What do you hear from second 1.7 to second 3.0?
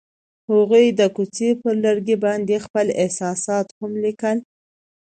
لرګي باندې خپل